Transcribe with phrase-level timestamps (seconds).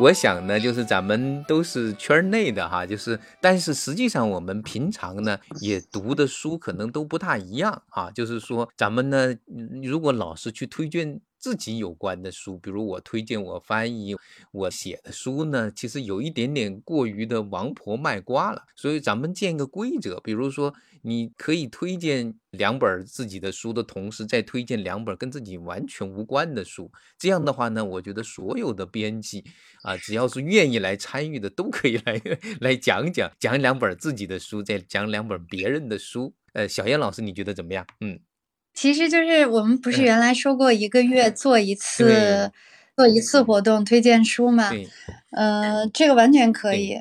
[0.00, 8.10] 我想呢，就是咱们都是圈内的哈，就是，但是实际上我们平常呢也读的书可能都不大一样啊。
[8.10, 9.36] 就是说，咱们呢，
[9.82, 14.14] 如果老是去推荐自己有关的书，比如我推荐我翻译、
[14.52, 18.64] 我写的书呢，其实有一点点过于的王婆卖瓜了。
[18.76, 20.72] 所以咱们建个规则，比如说。
[21.02, 26.92] 你可以推荐两本自己的书的同时，再推荐两本跟自己完全无关的书。
[27.18, 29.42] 这样的话呢，我觉得所有的编辑
[29.82, 32.20] 啊，只要是愿意来参与的，都可以来
[32.60, 36.34] 来讲讲，讲两本自己的书，再讲两本别人的书。
[36.52, 37.86] 呃，小燕老师，你觉得怎么样？
[38.02, 38.20] 嗯，
[38.74, 42.50] 其实就是我们不是原来说过一个月做一次
[42.96, 44.70] 做一次活动推荐书吗？
[44.70, 44.88] 对，
[45.30, 46.98] 呃，这个完全可以。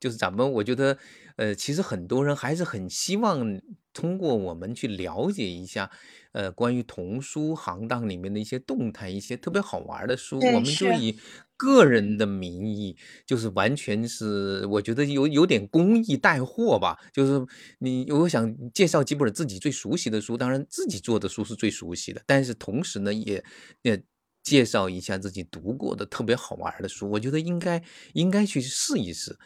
[0.00, 0.98] 就是咱们，我觉得。
[1.38, 3.60] 呃，其实很多人还是很希望
[3.92, 5.88] 通过我们去了解一下，
[6.32, 10.38] 呃，关于童书行当里面的一些动态，一些特别好玩的书。
[10.38, 11.18] 我们就以
[11.56, 16.98] 个人的名义，就是完全是，我觉得有有点公益带货吧。
[17.12, 17.44] 就是
[17.78, 23.44] 你我想介绍几本自己最熟悉的书，当然自己做的书是最熟悉的，但是同时呢，也
[23.82, 24.02] 也
[24.42, 27.10] 介绍一下自己读过的特别好玩的书。
[27.10, 29.38] 我觉得应该应该去试一试。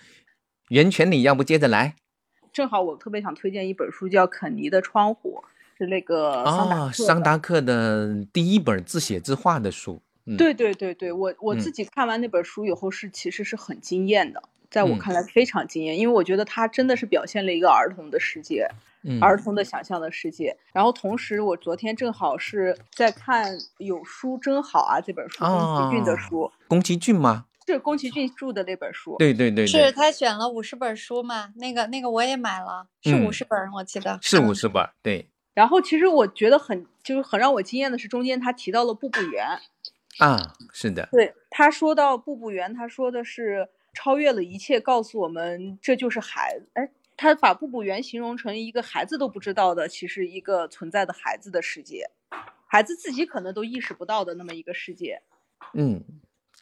[0.68, 1.96] 袁泉，你要不接着来？
[2.52, 5.42] 正好我特别想推荐一本书，叫《肯尼的窗户》，
[5.82, 10.00] 是那个啊，桑达克的第一本自写自画的书。
[10.38, 18.68] 对对对对，我我自己看完那本书以后是其实是很惊艳的，在我看来非常惊艳，因为我觉得他真的是表现了一个儿童的世界，
[19.20, 20.56] 儿童的想象的世界。
[20.72, 26.52] 然后同时，我昨天正好是在看《有书真好啊》这本书，宫崎骏的书。
[26.68, 27.46] 宫崎骏吗？
[27.66, 31.52] 是宫崎骏著的那本书，对对对，是他选了五十本书嘛？
[31.56, 34.84] 那个那个我也买了，是五十本，我记得是五十本。
[35.00, 39.46] 对，然后其实我觉得很就是很让我惊艳的是中间他提到了步步园
[40.18, 46.66] 啊，是的，对他说到步步园，他说的是超越了一切，告诉我们这就是孩子。
[46.74, 52.10] 哎，他把步步园形容成一个孩子都不知道的，其实一个存在的孩子的世界，
[52.66, 55.22] 孩子自己可能都意识不到的那么一个世界。
[55.74, 56.04] 嗯。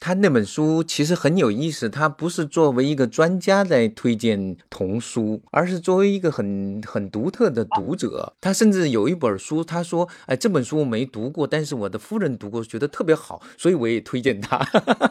[0.00, 8.32] 他那本书其实很有意思，他不是作为一个专家在推荐童书，而是作为一个很很独特的读者。
[8.40, 14.58] 他甚至有一本书，他说：“哎，这本书我没读过，但是我的夫人读过，觉得特别好，所以我也推荐他。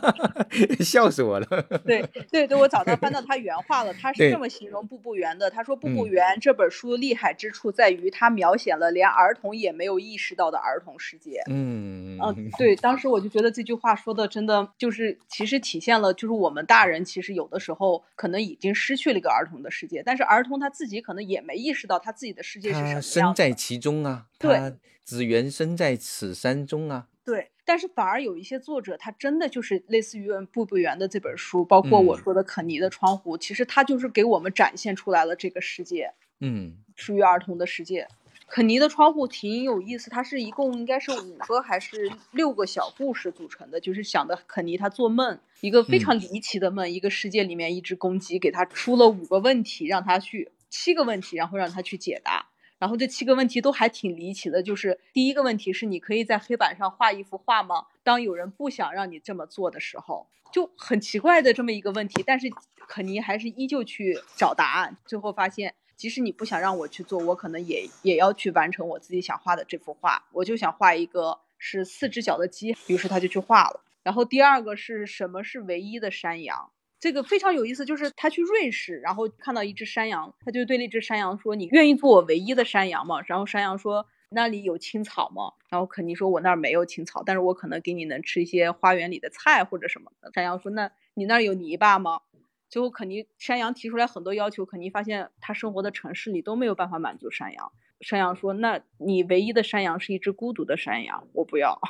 [0.84, 1.46] ”笑死我了。
[1.86, 5.52] 对对对，我找到翻到他原话了，他是这么形容《步步园》的。
[5.52, 14.68] 他说：“步步园这本书厉害之处在于，它描写了连儿童也没有意识到的儿童世界。”嗯嗯，对，当时我就觉得这句话说的真的。
[14.80, 23.02] 就是其实体现了，就是我们大人其实有的时候可能已经失去了一个儿童的世界，但是儿童他自己可能也没意识到他自己的世界是什么样。
[23.02, 24.74] 身在其中啊，对，
[25.04, 27.08] 只缘身在此山中啊。
[27.26, 38.08] 对，但是反而有一些作者，他真的就是类似于《步步园》的这本书，包括我说的《肯尼的窗户》，其实他就是给我们展现出来了这个世界，嗯，属于儿童的世界。
[38.52, 52.48] 肯尼的窗户挺有意思，它是一共应该是五个还是六个小故事组成的，就是想的肯尼他做梦，一个非常离奇的梦，一个世界里面一只公鸡给他出了五个问题，让他去七个问题，然后让他去解答，
[52.80, 57.86] 然后这七个问题都还挺离奇的，就是第一个问题是你可以在黑板上画一幅画吗？
[58.04, 62.48] 当有人不想让你这么做的时候，就很奇怪的这么一个问题，但是
[62.88, 65.76] 肯尼还是依旧去找答案，最后发现。
[66.00, 70.24] 即使你不想让我去做，我可能也也要去完成我自己想画的这幅画。
[70.32, 73.82] 我就想画一个是四只脚的鸡，于是他就去画了。
[74.02, 76.72] 然后第二个是什么是唯一的山羊？
[77.02, 92.22] 这个非常有意思，就是他去瑞士，然后看到一只山羊，他就对那只山羊说：“你愿意做我唯一的山羊吗？”然后山羊说：“那里有青草吗？”然后肯尼说：“我那儿没有青草，但是我可能给你能吃一些花园里的菜或者什么的。”山羊说：“那你那儿有泥巴吗？”
[92.70, 97.72] 最后，肯尼山羊提出来很多要求，肯尼发现他生活的城市里都没有办法满足山羊。
[98.02, 101.82] 山羊说：“那你唯一的山羊是一只孤独的山羊，我不要。”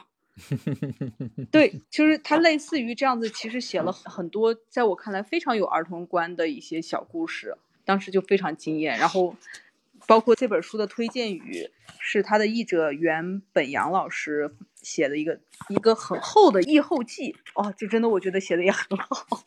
[1.51, 8.97] 对，就是他类似于这样子，其实写了很多，在我看来非常有儿童观的一些小故事，当时就非常惊艳。
[8.97, 9.35] 然后，
[10.07, 19.43] 包括这本书的推荐语是他的译者袁本阳老师写的一个一个很厚的译后记，哦，就真的我觉得写的也很好。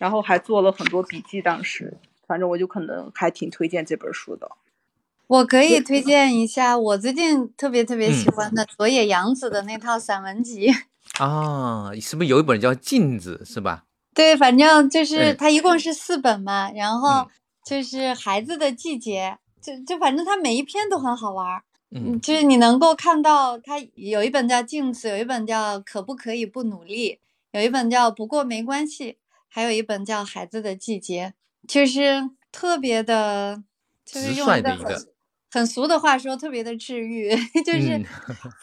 [0.00, 4.50] 然后还做了很多笔记，当时反正我就可能还挺推荐这本书的。
[5.26, 10.74] 我可以推荐一下我最近特别特别喜欢的佐野洋子的那套散文集
[11.20, 13.84] 啊，是不是有一本叫《镜子》是吧？
[14.14, 17.28] 对，反正就是它一共是四本嘛，然后
[17.64, 21.62] 就是孩子的季节，就就反正它每一篇都很好玩。
[21.92, 27.14] 嗯，就是你能够看到，它有一本叫《镜子》，有一本叫《可不可以不努力》，
[27.52, 29.12] 有一本叫《不过没关系》，
[29.50, 31.34] 还有一本叫《孩子的季节》，
[31.68, 33.62] 就是特别的，
[34.06, 35.08] 就是用一个很
[35.50, 37.30] 很俗的话说，特别的治愈，
[37.66, 38.00] 就是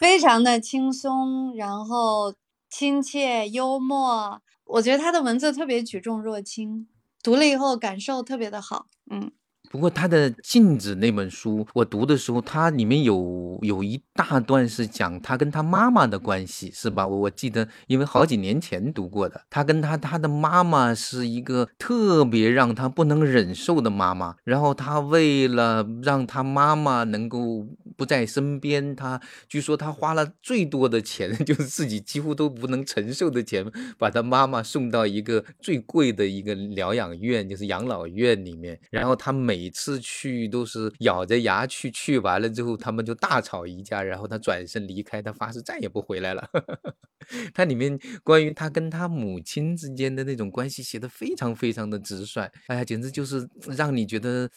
[0.00, 2.34] 非常的轻松，然后
[2.70, 4.40] 亲切幽默。
[4.64, 6.88] 我觉得他的文字特别举重若轻，
[7.22, 9.30] 读了以后感受特别的好，嗯。
[9.70, 17.06] 不过他的镜子那本书，我读的时候，它里面有有一大段是讲他跟他妈妈的关系，是吧？
[17.06, 27.66] 我我记得，因为好几年前读过的，他跟他他的妈妈是一个特别让他不能忍受的妈妈，然后他为了让他妈妈能够
[27.96, 33.64] 不在身边，他据说他花了最多的钱， 就是自己几乎都不能承受的钱，
[33.98, 46.48] 把他妈妈送到一个最贵的一个疗养院，就是养老院里面，然后他每每次去都是咬着牙去，去完了之后他们就大吵一架，然后他转身离开，他发誓再也不回来了。
[47.52, 54.48] 他里面关于他跟他母亲之间的那种关系写的非常非常的直率，哎呀，简直就是让你觉得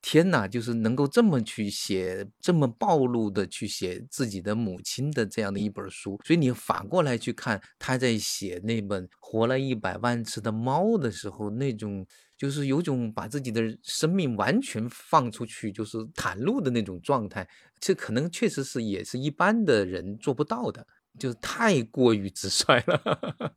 [0.00, 6.18] 天哪，就是能够这么去写，这么暴露的去写自己的母亲的这样的一本书。
[6.24, 12.06] 所以你反过来去看他在写那本《活了一百万次的猫》的时候，那种。
[12.38, 17.44] 就是有种把自己的生命完全放出去，就是袒露的那种状态，
[17.80, 20.86] 这可能确实是也是一般的人做不到的，
[21.18, 23.56] 就是太过于直率了。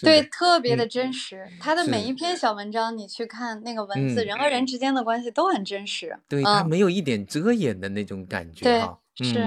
[0.00, 1.46] 对，特别的真实。
[1.60, 6.16] 他的每一篇小文章，你去看那个文字，人和人之间的关系都很真实。
[6.28, 8.64] 对他没有一点遮掩的那种感觉。
[8.64, 8.80] 对，
[9.26, 9.46] 是。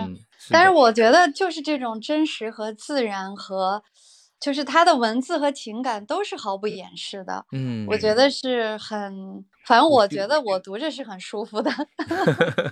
[0.49, 3.83] 但是我觉得，就是这种真实和自然和。
[4.37, 11.71] 就是他的文字和情感都是毫不掩饰的，嗯，我觉得是很，反正我觉得我读着是很舒服的，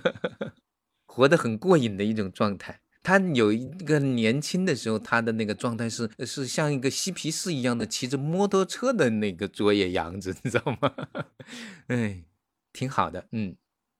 [1.06, 2.78] 活得很过瘾的一种状态。
[3.04, 10.92] 他有一个年轻的时候，他的那个状态是是像一个嬉皮士一样的骑着摩托车的那个佐野洋子， 你知道吗？
[11.86, 12.24] 哎，
[12.72, 13.54] 挺好的，嗯。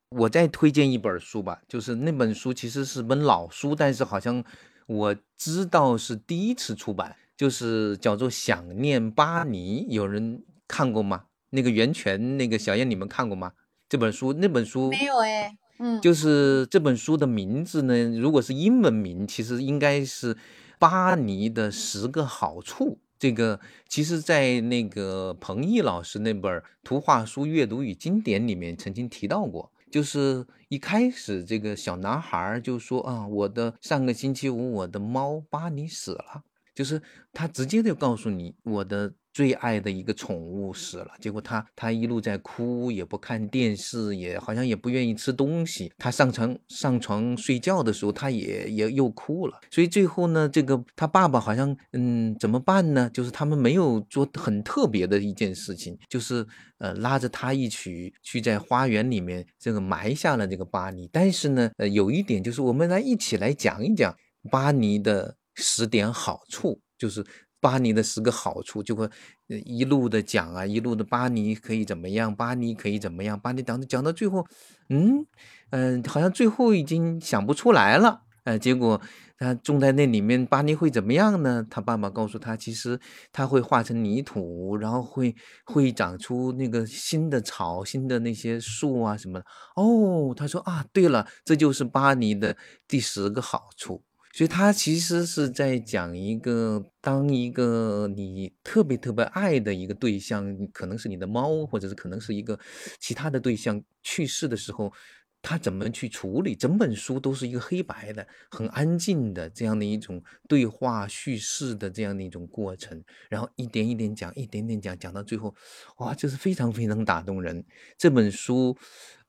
[0.09, 4.43] 我再推荐一本书吧，就是那本书其实是本老书，但是好像
[4.87, 7.15] 我知道是第一次出版。
[7.37, 11.25] 就是叫做想念巴尼，有人看过吗？
[11.51, 13.55] 那个源泉，那个小燕，你们看过吗？
[13.89, 20.37] 这本书，那本书没有哎，嗯，就是这本书的名字呢，如果是英文名，其实应该是
[20.79, 22.99] 巴尼的十个好处。
[23.19, 36.43] 这个其实，在那个彭毅老师那本《图画书阅读与经典》里面曾经提到过，就是一开始这个小男孩就说啊，我的上个星期五，我的猫巴尼死了。
[36.75, 37.01] 就是
[37.33, 41.11] 他直接就告诉你，我的最爱的一个宠物死了。
[41.21, 45.93] 结果他他一路在哭，也不看电视，也好像也不愿意吃东西。
[45.99, 49.61] 他上床上床睡觉的时候，他也也又哭了。
[49.71, 53.11] 所以最后呢，这个他爸爸好像嗯怎么办呢？
[53.13, 56.47] 就是他们没有做很特别的一件事情，就是
[56.79, 61.11] 呃拉着他一起去在花园里面这个埋下了这个巴尼。
[61.13, 64.17] 但是呢，呃有一点就是我们来一起来讲一讲
[64.51, 65.37] 巴尼的。
[65.57, 67.25] 十点好处就是
[67.65, 69.09] 巴尼的十个好处，就会
[69.47, 74.47] 一路的讲啊，一路的巴尼可以怎么样，巴尼可以怎么样，巴尼讲讲到最后，
[74.91, 75.25] 嗯
[75.71, 79.01] 嗯，好像最后已经想不出来了，呃，结果
[79.39, 81.67] 他种在那里面，巴尼会怎么样呢？
[81.71, 83.01] 他爸爸告诉他，其实
[83.33, 89.47] 他会化成泥土，然后会会长出那个新的草、新的那些树啊什么的。
[89.77, 92.57] 哦，他说啊，对了，这就是巴尼的
[92.87, 94.03] 第十个好处。
[94.35, 102.59] 所以他其实是在讲一个，当一个你特别特别爱的一个对象，可能是你的猫，或者是可能是一个
[102.99, 104.93] 其他的对象去世的时候，
[105.41, 106.57] 他怎么去处理？
[106.57, 113.01] 整本书都是一个黑白的、很安静的这样的一种对话叙事的这样的一种过程，
[113.31, 115.55] 然后一点一点讲，一点点讲，讲到最后，
[115.99, 117.65] 哇，就是非常非常打动人。
[117.97, 118.77] 这本书。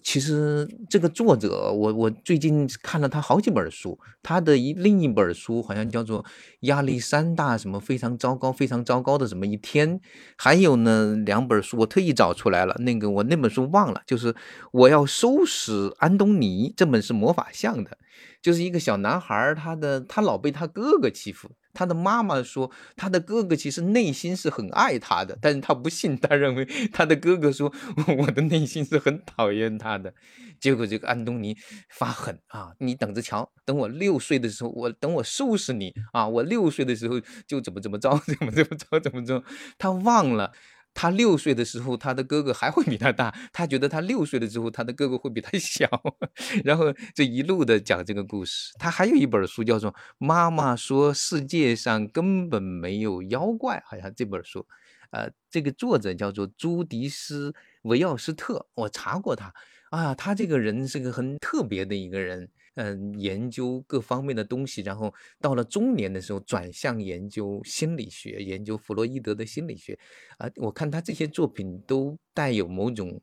[0.06, 6.24] 其实这个作者，我我最近看了他好几本书，他的一另一本书好像叫做
[6.60, 10.00] 《亚历山大什么非常糟糕非常糟糕的什么一天》，
[10.38, 14.36] 还有呢两本书我特意找出来了，那个我那本书忘了，就是
[14.72, 17.98] 我要收拾安东尼，这本是魔法像的，
[18.46, 21.50] 就是一个小男孩，他的他老被他哥哥欺负。
[21.74, 27.74] 他的妈妈说，他的哥哥其实内心是很爱他的，但是他不信，他认为他的哥哥说，
[28.20, 30.14] 我的内心是很讨厌他的。
[30.60, 31.58] 结果这个安东尼
[31.90, 39.44] 发狠啊，你等着瞧，等我六岁的时候，我等我收拾你啊，我六岁的时候就怎么怎么着，怎么怎么着，怎么着，
[39.80, 40.52] 他忘了。
[40.96, 43.32] 他六岁的时候，他的哥哥还会比他大。
[43.54, 45.88] 他觉得他六岁的时候，他的哥哥会比他小。
[46.66, 48.74] 然后这一路的讲这个故事。
[48.80, 54.66] 他还有一本书叫做《妈妈说世界上根本没有妖怪》，好像这本书，
[55.12, 57.52] 呃，这个作者叫做朱迪斯·
[57.84, 58.66] 维奥斯特。
[58.74, 59.54] 我查过他，
[59.92, 62.50] 啊，他这个人是个很特别的一个人。
[62.76, 69.98] 嗯，研究各方面的东西，然后到了中年的时候转向研究心理学，研究弗洛伊德的心理学。
[70.38, 73.22] 啊，我看他这些作品都带有某种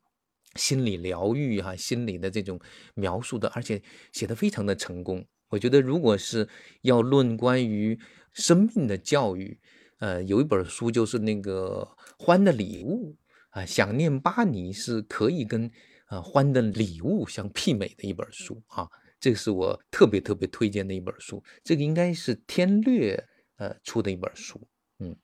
[0.56, 2.58] 心理疗愈哈，心理的这种
[2.94, 5.24] 描述的，而且写的非常的成功。
[5.50, 6.48] 我觉得如果是
[6.80, 7.98] 要论关于
[8.32, 9.60] 生命的教育，
[9.98, 13.14] 呃，有一本书就是那个《欢的礼物》
[13.50, 15.70] 啊，想念巴尼是可以跟
[16.06, 18.88] 啊《欢的礼物》相媲美的一本书啊。
[19.22, 23.24] 这个是我特别特别推荐的一本书，这个应该是天略
[23.56, 24.60] 呃出的一本书，
[24.98, 25.14] 嗯。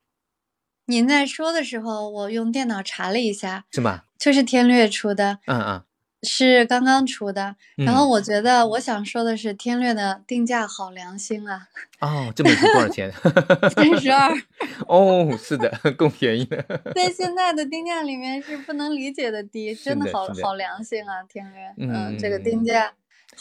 [0.86, 4.04] 您在说的时候，我用电脑查了一下，是吗？
[4.16, 5.84] 就是天略出的，嗯嗯，
[6.22, 7.56] 是刚刚出的。
[7.76, 11.66] 然后我觉得我想说的是，天略的定价好良心啊！
[11.98, 13.12] 哦，这本书多少钱？
[13.74, 14.32] 三十二。
[14.86, 16.62] 哦，是的，够便宜的。
[16.94, 21.24] 在现在的定价里面是不能理解的低，真的好好良心啊！
[21.28, 22.94] 天略，嗯，这个定价。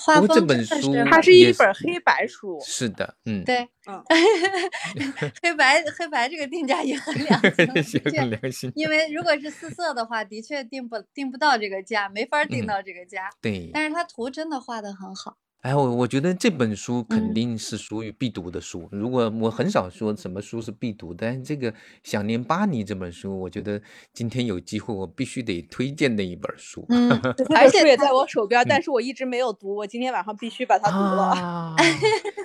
[0.06, 4.04] 不过这本书它是一本黑白书，是的，嗯，对，嗯，
[5.42, 7.42] 黑白黑白这个定价也很良
[7.84, 8.72] 心， 很良心。
[8.76, 13.30] 因为如果是四色的话，的确定不定不到这个价，没法定到这个价。
[13.42, 15.38] 对，但是它图真的画的很好。
[15.68, 18.88] 哎，我我觉得这本书肯定是属于必读的书。
[18.90, 21.70] 如果我很少说什么书是必读，但是这个
[22.04, 23.82] 《想念巴黎》这本书，我觉得
[24.14, 26.86] 今天有机会，我必须得推荐的一本书。
[26.88, 27.12] 嗯，
[27.54, 31.76] 而且也在我手边，但是我一直没有读，我今天晚上必须把它读了。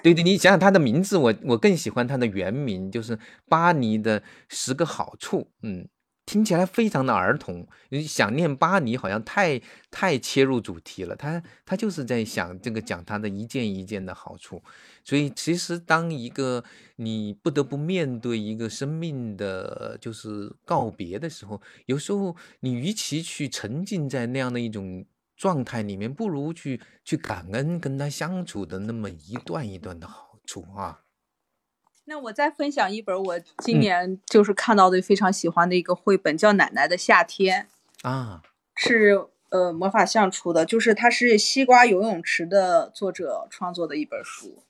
[0.02, 3.16] 对对，你想想它的名字，我我更喜欢它的原名，就是
[3.48, 5.38] 《巴黎的十个好处》。
[5.62, 5.86] 嗯。
[6.32, 7.68] 听起来非常的儿童，
[8.08, 9.60] 想念巴尼好像太
[9.90, 11.14] 太切入主题了。
[11.14, 14.62] 他他就是在想这个讲他的一件一件的好处。
[15.04, 16.64] 所以其实当一个
[16.96, 25.04] 你不得不面对一个生命的就是告别的时候，有时候你与其去沉浸在那样的一种
[25.36, 31.00] 状态里面，不如去去感恩跟他相处的那么一段一段的好处啊。
[32.04, 37.68] 那我再分享一本我今年就是看到的非常喜欢的一个绘本，叫《奶奶的夏天》
[38.08, 38.42] 啊，
[38.74, 44.62] 是呃魔法象出的，就是它是西瓜游泳池的作者创作的一本书。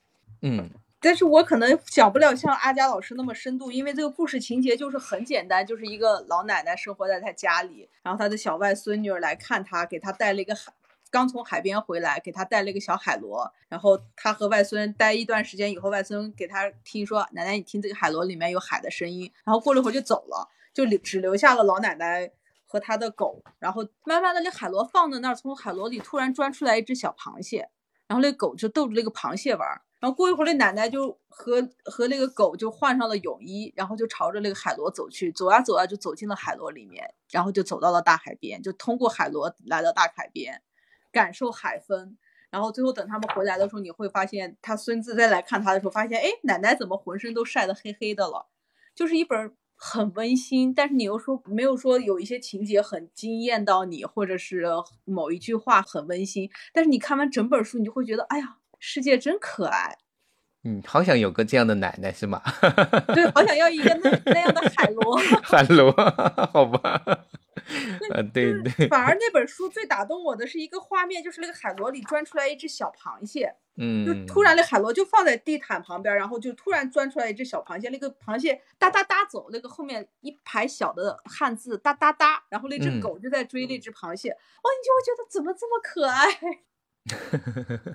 [0.42, 0.70] 嗯，
[1.00, 10.72] 但是我可能讲不了像阿佳老师那么深度，因为这个故事情节就是很简单，就是一个老奶奶生活在她家里，然后她的小外孙女儿来看她，给她带了一个海。
[11.12, 22.30] 刚从海边回来，给他带了一个小海螺，然后他和外孙待一段时间以后，外孙给他听说：“奶奶，你听这个海螺里面有海的声音。”然后过了一会儿就走了，就留只留下了老奶奶
[22.64, 23.44] 和他的狗。
[23.58, 27.68] 然后慢慢的，那海螺放在那儿，从海螺里突然钻出来一只小螃蟹，
[28.08, 29.68] 然后那狗就逗着那个螃蟹玩。
[30.00, 40.62] 然后过一会儿，那奶奶就和和那个狗就换上了泳衣，然后就朝着那个海螺走去，走啊走啊，就走进了海螺里面，然后就走到了大海边，就通过海螺来到大海边。
[41.12, 42.16] 感受海风，
[42.50, 48.46] 然后最后等他们回来的时候，你会发现他孙子再来看他的时候，发现哎，奶奶怎么浑身都晒得黑黑的了？
[48.94, 54.64] 就是一本很温馨，但是你又说没有说有一些情节很惊艳到你，或者是
[55.04, 59.98] 某一句话很温馨，但是你看完整本书，你就会觉得哎呀，世界真可爱。
[60.64, 62.40] 嗯，好想有个这样的奶奶是吗？
[63.12, 65.16] 对，好想要一个那 那样的海螺。
[65.42, 65.92] 海螺，
[66.52, 67.02] 好吧。
[68.10, 68.88] 啊，对对。
[68.88, 73.54] 反而那本 书最打动我的是一个画面，就是那个海螺里钻出来一只小螃蟹。
[73.76, 74.04] 嗯。
[74.04, 84.30] 就突然那海螺就放在地毯旁边，然后就突然钻出来一只小螃蟹，那个螃蟹哒哒哒走，那个后面一排小的汉字哒哒哒，然后那只狗就在追那只螃蟹。
[84.30, 86.38] 哦，你就会觉得怎么这么可爱？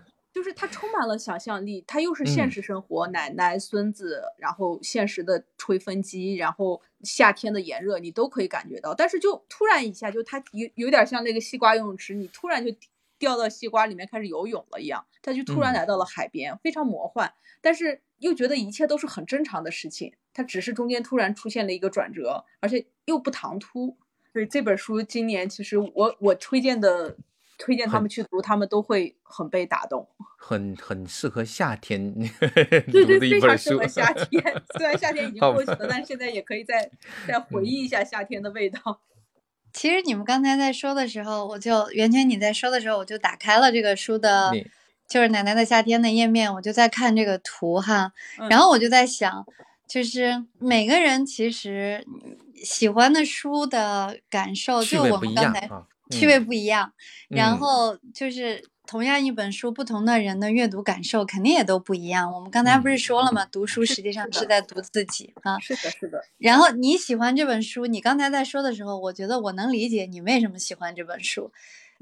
[0.38, 8.94] 就是它充满了想象力，它又是现实生活，奶奶、孙子，然后现实的吹风机，然后夏天的炎热，你都可以感觉到。
[8.94, 12.72] 但是就突然一下，就它有有点像那个西瓜游泳池，你突然就
[13.18, 20.14] 掉到西瓜里面开始游泳了一样，它就突然来到了海边，非常魔幻，但是又觉得一切都是很正常的事情。
[20.36, 23.98] 它只是中间突然出现了一个转折，而且又不唐突。
[24.32, 27.18] 所以这本书今年其实我我推荐的。
[27.58, 30.08] 推荐他们去读，他们都会很被打动。
[30.38, 32.14] 很很适合夏天
[32.92, 34.42] 对对，非常适合夏天。
[34.78, 36.90] 虽然夏天已经过去了，但是现在也可以再
[37.28, 39.02] 再回忆一下夏天的味道。
[39.74, 44.52] 其实你们刚才在说的时候，我就袁泉你在说的时候，我就打开了这个书的，
[45.08, 48.14] 就是奶奶的夏天的页面，我就在看这个图哈，
[48.50, 49.46] 然后我就在想，
[49.88, 52.06] 就是每个人其实
[52.56, 55.70] 喜欢的书的感受，就我们刚才
[56.10, 56.94] 趣味不一样，
[57.30, 58.64] 然后就是。
[58.90, 62.32] 同样一本书，不同的人的阅读感受肯定也都不一样。
[62.32, 63.46] 我们刚才不是说了吗？
[63.52, 65.60] 读书实际上是在读自己啊。
[65.60, 66.24] 是的，是的。
[66.38, 71.52] 然后你喜欢这本书，你刚才在说的时候，我觉得我能理解你为什么喜欢这本书。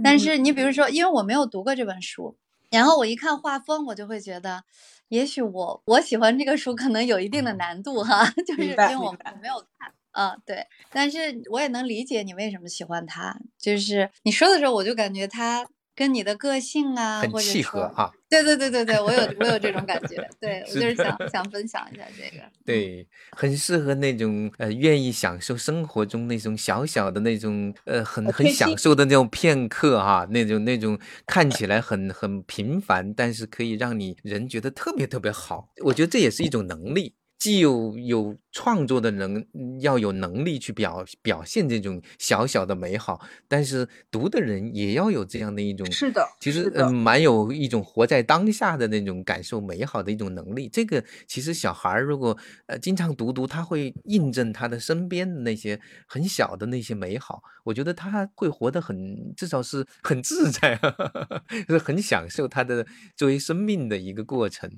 [0.04, 2.38] 但是你比如说，因为我没有读过这本书，
[2.70, 4.64] 然后我一看画风，我就会觉得，
[5.08, 9.92] 也许我我喜欢这个书可能有一定的难度哈， 就是因为我我没有看。
[10.16, 10.66] 嗯，对。
[10.92, 11.18] 但是
[11.52, 13.38] 我也能理解你为什么喜欢他。
[13.60, 15.68] 就是你说的时候，我就感觉他。
[15.98, 18.12] 跟你的个性啊，很契合哈。
[18.28, 20.30] 对对对对对，我有我有这种感觉。
[20.42, 22.44] 对我就是想 想分享一下这个。
[22.66, 35.70] 对，很适合那种呃愿意享受生活中那种小小的那种呃很很享受的那种片刻哈，那种那种看起来很很平凡，但是可以让你人觉得特别特别好。
[35.86, 37.16] 我觉得这也是一种能力。
[37.38, 39.48] 既有有创作的人
[39.82, 50.70] 要有能力去表表现这种小小的美好，但是读的人也要有这样的一种是的，其实嗯蛮有一种活在当下的那种感受美好的一种能力。
[50.70, 52.36] 这个其实小孩如果
[52.68, 57.44] 呃经常读读，他会印证他的身边的那些很小的那些美好。
[57.64, 60.80] 我觉得他会活得很至少是很自在，
[61.68, 64.72] 是很享受他的作为生命的一个过程。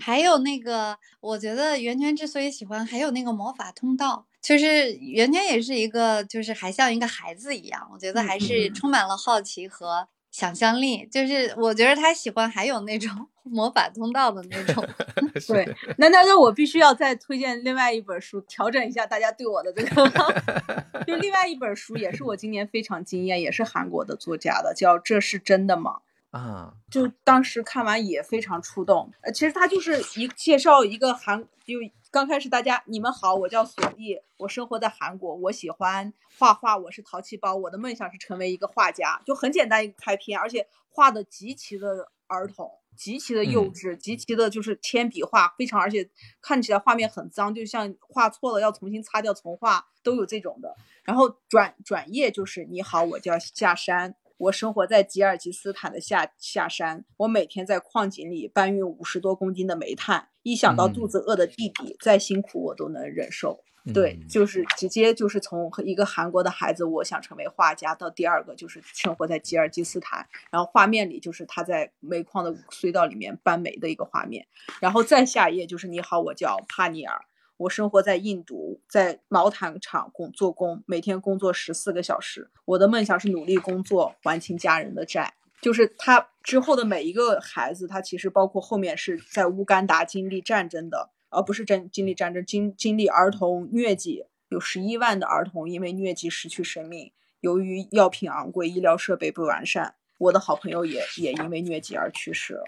[0.00, 11.06] 还有那个，我觉得圆圈之所以喜欢，还有那个魔法通道，就是圆圈也是一个，就是还像一个孩子一样，我觉得还是充满了好奇和想象力。
[11.10, 13.10] 就是我觉得他喜欢还有那种
[13.42, 14.86] 魔法通道的那种。
[15.48, 20.10] 对，那那那我必须要再推荐另外一本书，调整一下大家对我的这个。
[21.06, 25.96] 就另外一本书也是我今年非常惊艳，也是韩国的作家的，叫《这是真的吗》。
[26.30, 29.12] 啊，就当时看完也非常触动。
[29.22, 31.74] 呃，其实他就是一介绍一个韩，就
[32.10, 46.08] 刚开始大家你们好，我叫索莉，我生活在韩国，我喜欢画画，我是淘气包，我的梦想是成为一个画家，就很简单一个开篇，而且画的极其的儿童，极其的幼稚，极其的就是铅笔画，非常而且
[46.40, 50.76] 看起来画面很脏，就像画错了要重新擦掉重画都有这种的。
[51.02, 54.14] 然后转转页就是你好，我叫夏山。
[54.40, 60.28] 我生活在吉尔吉斯坦的下下山，我每天在矿井里搬运五十多公斤的煤炭。
[60.42, 63.62] 一想到肚子饿的弟弟，再辛苦我都能忍受。
[63.92, 74.46] 对，就是直接就是从一个韩国的孩子，我想成为画家，到第二个就是生活在吉尔吉斯坦，然后画面里就是他在煤矿的隧道里面搬煤的一个画面，
[74.80, 77.20] 然后再下一页就是你好，我叫帕尼尔。
[77.60, 82.48] 我生活在印度，在毛毯厂工做工，每天工作十四个小时。
[82.64, 85.34] 我的梦想是努力工作，还清家人的债。
[85.60, 97.12] 就是他之后的每一个孩子，他其实包括后面是在乌干达经历战争的，而不是真经历战争，经经历儿童疟疾，有十一万的儿童因为疟疾失去生命。
[97.40, 102.64] 由于药品昂贵，医疗设备不完善，我的好朋友也也因为疟疾而去世了。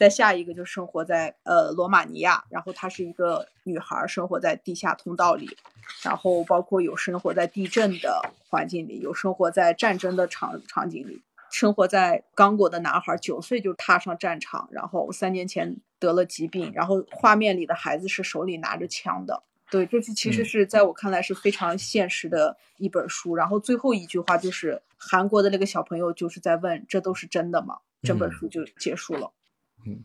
[0.00, 5.58] 再下一个就生活在呃罗马尼亚，然后她是一个女孩，生活在地下通道里，
[6.02, 23.36] 然后包括有生活在地震的环境里，有生活在战争的场场景里，生活在刚果的男孩九岁就踏上战场，然后三年前得了疾病，然后画面里的孩子是手里拿着枪的，对，这是其实是在我看来是非常现实的一本书。
[23.36, 27.80] 然后最后一句话就是韩国的那个小朋友就是在问：这都是真的吗？
[28.02, 29.30] 整本书就结束了。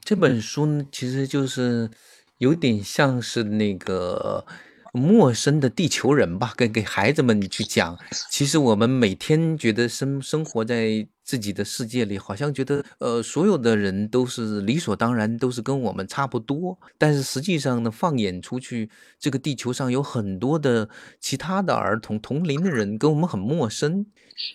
[0.03, 1.89] 这本书呢，其实就是
[2.37, 4.45] 有点像是那个
[4.93, 7.97] 陌生的地球人吧，给给孩子们去讲。
[8.29, 16.77] 其实我们每天觉得生生活在自己的世界里，好像觉得呃，所有的人都是理所当然，都是跟我们差不多。
[16.97, 20.87] 但是实际上呢，放眼出去，这个地球上有很多的
[21.19, 24.05] 其他的儿童，同龄的人跟我们很陌生。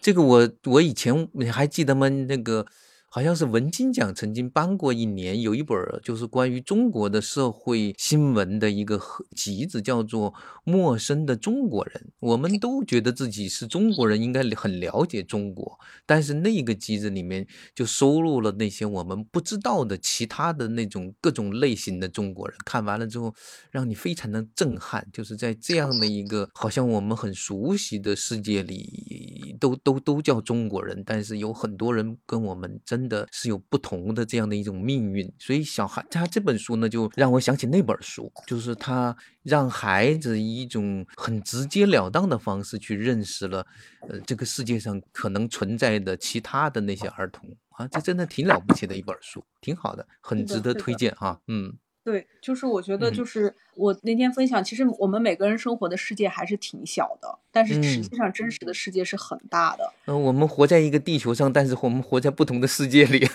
[0.00, 2.08] 这个我我以前你还记得吗？
[2.08, 2.66] 那个。
[3.12, 9.00] 好像是文津奖曾经颁过一年，有一本就是关于中国的社会新闻的一个
[9.34, 12.06] 集子，叫做《陌生的中国人》。
[12.20, 17.44] 我们都觉得自己是中国人，应该很了解中国，但是那个集子里面
[17.74, 22.56] 就收录了那些我们不知道的其他的那种各种类型的中国人。
[22.64, 23.34] 看完了之后，
[23.72, 35.30] 让你非常的震撼，就是在这样的一个好像我们很熟悉的世界里，都都都叫中国人，但是有很多人跟我们真的是有不同的这样的一种命运。
[35.38, 43.66] 所以小孩他这本书呢，就让我想起那本书，就是他让孩子以一种很直截了当的方式去认识了，
[44.08, 51.76] 呃，这个世界上可能存在的其他的那些儿童啊，这真的挺了不起的一本书，挺好的，很值得推荐哈，嗯。
[52.10, 59.92] 对，就是我觉得，就是我那天分享，其实我们每个人生活的世界还是挺小的，但是实际上真实的世界是很大的。
[60.06, 63.24] 嗯，我们活在一个地球上，但是我们活在不同的世界里。
[63.24, 63.34] 是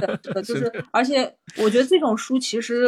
[0.00, 2.86] 的，是的， 就是，而且我觉得这种书其实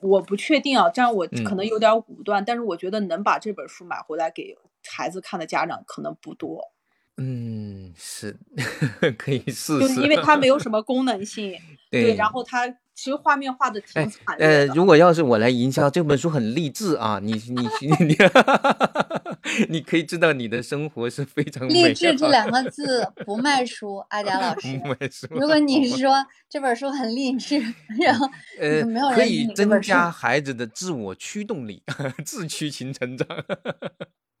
[0.00, 4.56] 我不确定啊，这样我可能有点武断，但是我觉得能把这本书买回来给
[4.86, 6.70] 孩子看的家长可能不多。
[7.16, 8.36] 嗯，是
[9.16, 11.56] 可以试试，就是因为它没有什么功能性，
[11.88, 14.46] 对，然后它其实画面画的挺惨的。
[14.46, 17.68] 呃，如果要是我来营销这本书很励志啊，你你
[18.06, 18.16] 你，
[19.68, 25.26] 你可以知道你的生活是非常励志这两个字不卖书，阿佳老师不卖书。
[25.30, 26.14] 如果你是说
[26.48, 27.60] 这本书很励志，
[28.00, 28.26] 然后
[28.60, 28.82] 呃，
[29.14, 31.82] 可以增加孩子的自我驱动力，
[32.24, 33.26] 自驱型成长。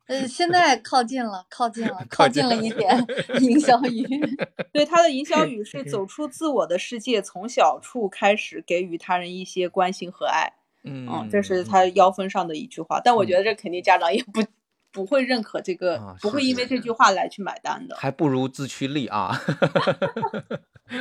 [0.06, 3.06] 呃，现在靠近了，靠近了， 靠近了一点
[3.40, 4.06] 营销语。
[4.72, 10.52] 对，他的营销语是走 出自我的世界，从小处开始给予他人一些关心和爱。
[10.82, 13.00] 嗯，这是他腰封上的一句话。
[13.02, 14.44] 但我觉得这肯定家长也不
[14.92, 17.96] 不会认可这个，不会因为这句话来去买单的。
[17.96, 19.40] 还不如自驱力啊。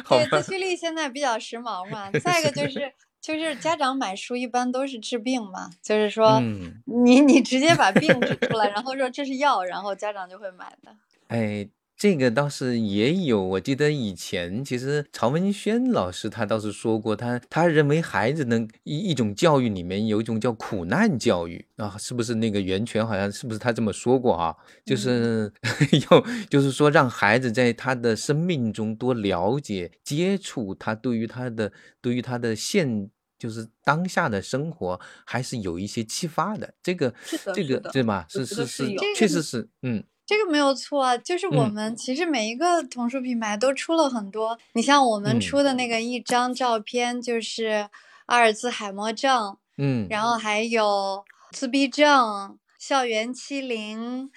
[0.07, 2.09] 对，自驱力现在比较时髦嘛。
[2.11, 2.93] 再一个就是。
[3.23, 6.39] 就是家长买书一般都是治病嘛，就是说
[6.85, 10.95] 你你直接把病指出来， 然后说这是药，然后家长就会买的。
[11.29, 11.67] 哎。
[12.03, 24.53] 这个倒是也有，我记得以前其实曹文轩老师他倒是说过，他他认为孩子能一一种教育里面有一种叫苦难教育啊，是不是那个源泉好像是不是他这么说过啊？
[24.83, 25.49] 就是
[26.11, 36.73] 要就是说让孩子在他的生命中多了解、接触，他对于他的对于他的现就是当下的生活还是有一些启发的。
[36.83, 37.13] 这个
[37.55, 38.25] 这个对吧？
[38.27, 40.03] 是是是，确实是嗯。
[40.25, 44.57] 这个没有错啊，就是我们其实每一个童书品牌都出了很多。
[44.71, 47.89] 你像我们出的那个一张照片，就是
[48.27, 54.31] 阿尔兹海默症，嗯，然后还有自闭症、校园欺凌、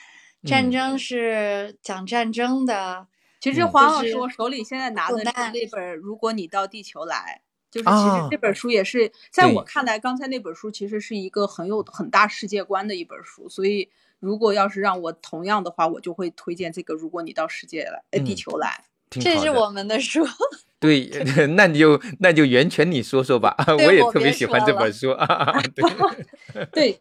[0.45, 3.07] 战争是讲战争的。
[3.41, 5.33] 其实黄老师我手里现在拿的那
[5.71, 13.89] 本《如果你到地球来》，就是其实这本书也是在我看来，刚才那本书其实是一个很有很大世界观的一本书，所以。
[14.21, 16.95] 如果要是让我同样的话，我就会推荐这个。
[16.95, 20.27] 如果你到世界来，呃，地球来，这是我们的书。
[20.79, 21.09] 对，
[21.57, 25.53] 那你就那就源泉你说说吧，我也特别喜欢这本书啊。
[26.73, 27.01] 对，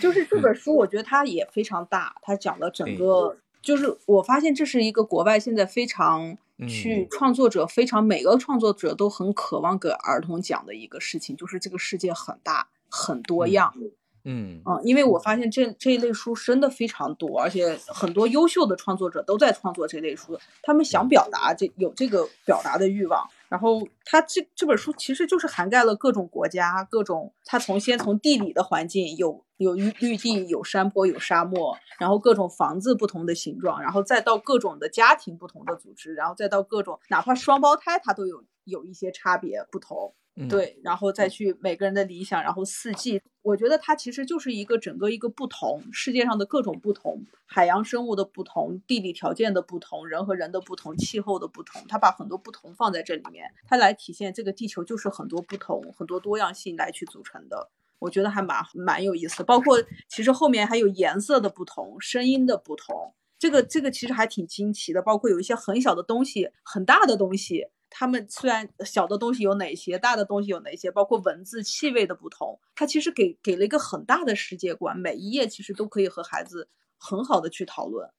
[0.00, 6.36] 就是这本书，我觉得它也非常大，它讲了整个，就是我发现这是一个国外现在非常
[6.68, 13.74] 去创作者非常每个创作者都很渴望给儿童讲的一个事情，就是这个世界很大很多样。
[14.24, 23.26] 嗯嗯，因为我发现这这一类书真的非常多，而且很多优秀的创作者都在创作这类书，他们想表达这有这个表达的欲望。
[23.48, 40.14] 然后他这这本书其实就是涵盖了各种国家、各种，他从先从地理的环境有有绿绿地、有山坡、有沙漠，然后各种房子不同的形状，然后再到各种的家庭不同的组织，然后再到各种哪怕双胞胎，它都有有一些差别不同。
[40.46, 59.42] 对，然后再去每个人的理想，然后四季，我觉得它其实就是一个整个一个不同世界上的各种不同，海洋生物的不同，地理条件的不同，人和人的不同，气候的不同，它把很多不同放在这里面，它来体现这个地球就是很多不同、很多多样性来去组成的，我觉得还蛮蛮有意思。
[59.42, 65.02] 包括其实后面还有颜色的不同、声音的不同，这个这个其实还挺惊奇的。
[65.02, 67.66] 包括有一些很小的东西，很大的东西。
[67.90, 74.96] 他们虽然小的东西有哪些，大的东西有哪些，包括文字、气味的不同，它其实给给了一个很大的世界观。
[74.98, 78.10] 每一页其实都可以和孩子很好的去讨论。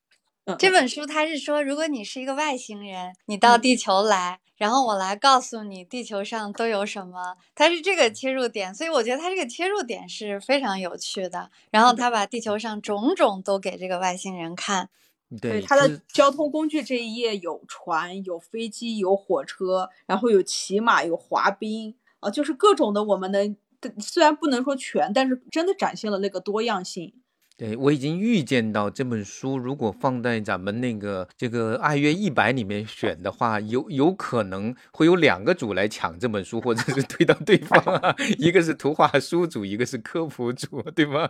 [0.46, 11.52] 嗯，这本书它是说，如果你是一个外星人，你到地球来，然后我来告诉你地球上都有什么，它是这个切入点，所以我觉得它这个切入点是非常有趣的。
[11.70, 14.90] 然后他把地球上种种都给这个外星人看。
[15.40, 23.04] 对它的交通工具这一页有船、有飞机、有火车，然后有骑马、有滑冰啊，就是各种的。
[23.04, 23.54] 我们的
[24.00, 27.14] 虽然不能说全，但是真的展现了那个多样性。
[27.60, 41.30] 对我已经预见到这本书，如果放在咱们那个这个爱乐一百里面选的话，有有可能会有两个组来抢这本书，或者是推到对方 啊，一个是图画书组，一个是科普组，对吗？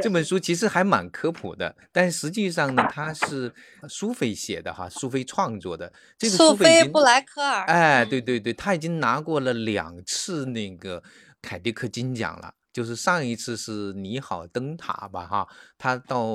[0.00, 3.52] 这本书其实还蛮科普的，但实际上呢，它是
[3.88, 5.92] 苏菲写的哈，苏菲创作的。
[6.16, 11.02] 这个苏菲布莱克尔，哎，对对对，他已经拿过了两次那个
[11.42, 12.54] 凯迪克金奖了。
[12.76, 16.26] 就是上一次是你好灯塔吧，哈，他到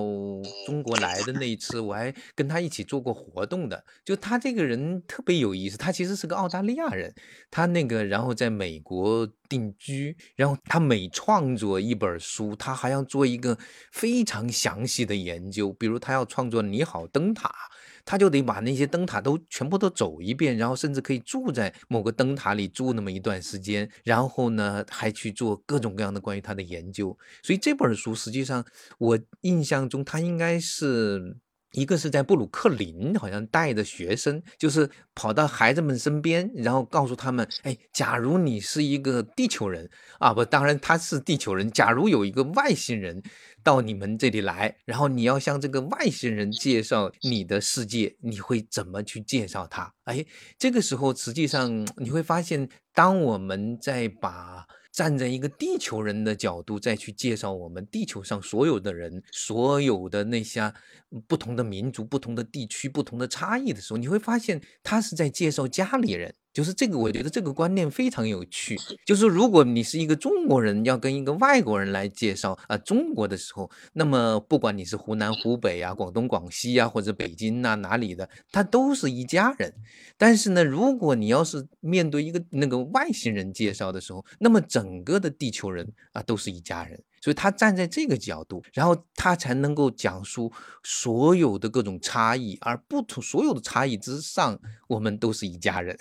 [0.66, 3.86] 中国来的那一次，我还跟他一起做过活动的。
[4.04, 7.14] 就他这个人特别有意思，他其实是个澳大利亚人，
[7.52, 13.56] 他那个然后在美国定居，然后他每创作一本书，他还要做一个
[13.92, 17.54] 非常详细的研究，比如他要创作你好灯塔。
[18.06, 27.18] 他就得把那些灯塔都全部都走一遍，然后甚至可以住在某个灯塔里住那么一段时间，然后呢还去做各种各样的关于他的研究。
[27.44, 28.66] 所以这本书实际上
[28.98, 31.38] 我印象中他应该是。
[31.72, 41.72] 一个是在布鲁克林，好像带着学生，就是跑到孩子们身边，然后告诉他们：哎，假如你是一个地球人啊，不，当然他是地球人。
[41.72, 43.22] 假如有一个外星人
[43.64, 49.94] 到你们这里来，然后你要向这个外星人介绍你的世界，你会怎么去介绍他？
[50.04, 50.26] 哎，
[50.58, 60.74] 这个时候实际上你会发现，当我们在把站在一个地球人的角度再去介绍我们地球上所有的人、所有的那些
[61.28, 66.36] 不同的民族、不同的地区、不同的差异的时候，你会发现他是在介绍家里人。
[66.54, 68.78] 就是这个，我觉得这个观念非常有趣。
[69.06, 79.74] 就是如果你是一个中国人，要跟一个外国人来介绍啊中国的时候，那么不管你是湖南、湖北啊、广东、广西啊，或者北京啊哪里的，他都是一家人。
[80.18, 87.02] 但是呢，如果你要是面对一个那个外星人介绍的时候，那么整个的地球人啊都是一家人。
[87.22, 90.52] 所以他站在这个角度，然后他才能够讲述
[90.84, 95.96] 所有的各种差异，而不同所有的差异之上，我们都是一家人。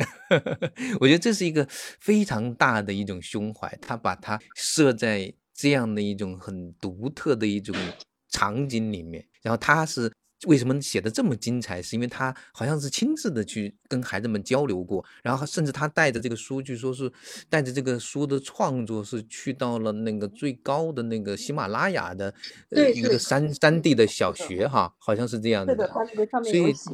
[0.99, 1.67] 我觉得这是一个
[2.01, 7.77] 非常大的一种胸怀，他把它设在这样的一种很独特的一种
[8.31, 10.11] 场景里面，然后他是。
[10.47, 11.83] 为什么写的这么精彩？
[11.83, 17.13] 是因为他好像是亲自的去跟孩子们交流过，然后甚至他带着这个书，据说是
[17.49, 22.33] 带着这个书的创作是去到了那个最高的那个喜马拉雅的
[22.95, 25.77] 一个山山地的小学哈，好像是这样的。
[25.77, 26.91] 的，他那个上面有写。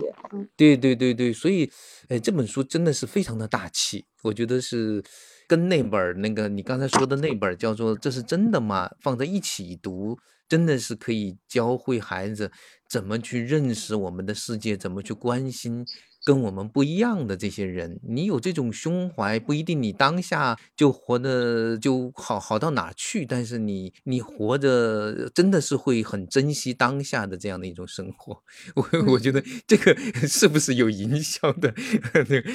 [0.57, 1.71] 对对对对，所以
[2.09, 5.03] 哎，这本书真的是非常的大气，我觉得是
[5.47, 10.19] 跟那本那个你刚才说的那本叫做《这是真的吗》放在一起读。
[10.49, 12.51] 真的是可以教会孩子
[12.89, 15.85] 怎么去认识我们的世界，怎么去关心
[16.25, 18.01] 跟我们不一样的这些人。
[18.03, 28.43] 你有这种胸怀，不一定你当下就活得就好好到哪去，但是你你活着真的是会很珍惜当下的这样的一种生活。
[28.75, 31.73] 我我觉得这个 是不是有营销的
[32.13, 32.51] 那个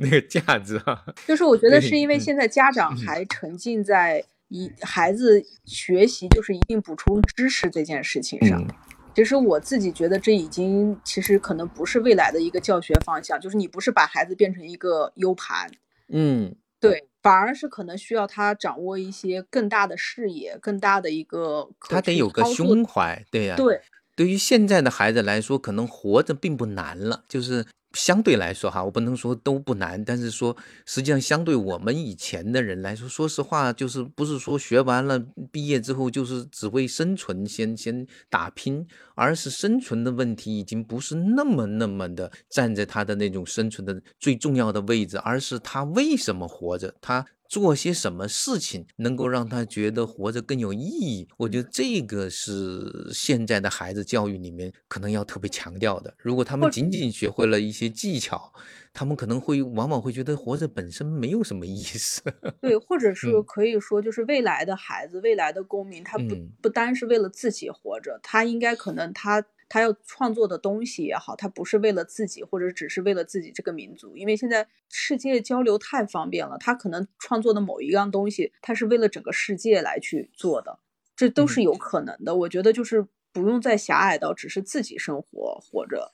[0.00, 1.04] 那个价值啊？
[1.26, 4.24] 就是我觉得是因为现在家长还沉浸在。
[4.54, 8.64] 一孩子学习就是一定补充知识这件事情上，
[9.12, 15.68] 其实我自己觉得这已经其实可能不是未来的一个教学方向，就是你不是把孩子变成一个 U 盘，
[16.06, 23.80] 嗯，对，反而是可能需要他掌握一些更大的视野，更大的一个他得有个胸怀，对呀，对，
[24.14, 27.66] 对于现在的孩子来说，可能活着并不难了，就是。
[27.94, 35.18] 相对来说哈，我不能说都不难，但是说实际上相对我们以前的人来说，说实话就是不是说学完了
[35.50, 47.24] 毕业之后就是只为生存先先打拼，而是生存的问题已经不是那么那么的站在他的那种生存的最重要的位置，而是他为什么活着，他。
[47.46, 51.28] 做些什么事情能够让他觉得活着更有意义？
[51.36, 56.12] 我觉得这个是现在的孩子教育里面可能要特别强调的。
[56.18, 58.52] 如果他们仅仅学会了一些技巧，
[58.92, 62.22] 他们可能会往往会觉得活着本身没有什么意思。
[62.60, 69.44] 对，或者是可以说，就是未来的孩子、未来的公民，他不不单是为了自己活着，他应该可能他。
[69.66, 76.58] 他要创作的东西也好，他不是为了自己，或者只是为了自己这个民族，因为现在世界交流太方便了。
[76.58, 80.78] 他可能创作的某一样东西，他是为了整个世界来去做的，
[81.16, 82.36] 这都是有可能的。
[82.36, 86.12] 我觉得就是不用再狭隘到只是自己生活活着，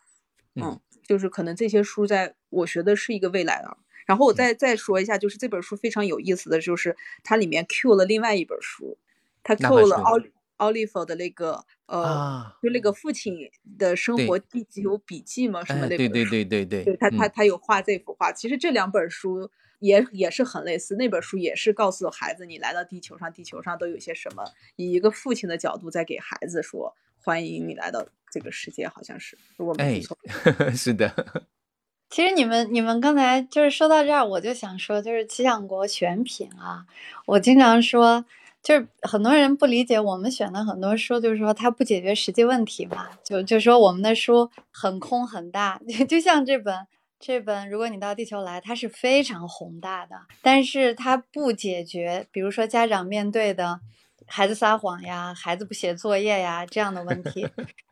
[0.55, 3.77] 嗯，就是可能这些书在我学的是一个未来啊。
[4.07, 8.97] 然后我再再说一下，就是这本书非常有意思的就是它里面 Q 了另外一本书，
[9.43, 10.19] 它 Q 了奥
[10.59, 11.65] 奥利弗的那个。
[11.91, 18.31] 呃，就那个父亲的生活地球笔记嘛，什么那本书，对对对对对，他他他有画这幅画。
[18.31, 24.45] 其实这两本书也也是很类似，那本书也是告诉孩子，你来到地球上，地球上都有些什么，
[24.77, 30.17] 以一个父亲的角度在给孩子说，欢迎你来到这个世界，好像是，如果没记错，
[30.75, 31.13] 是的。
[32.11, 36.85] 其实你们你们刚才就是说到这儿，我就想说，就是吉祥国选品啊，
[37.25, 38.25] 我经常说，
[38.63, 46.75] 就是很多人不理解我们选的很多书，就是说它不解决实际问题嘛，就就说我们的书很空很大， 就像这本
[47.21, 53.81] 这本，如果你到地球来，它是非常宏大的，但是它不解决，比如说家长面对的
[54.31, 57.47] 孩子撒谎呀、孩子不写作业呀这样的问题，